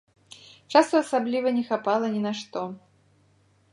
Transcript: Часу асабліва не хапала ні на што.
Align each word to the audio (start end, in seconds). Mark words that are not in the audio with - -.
Часу 0.77 0.95
асабліва 1.03 1.53
не 1.57 1.61
хапала 1.69 2.05
ні 2.17 2.21
на 2.27 2.33
што. 2.43 2.61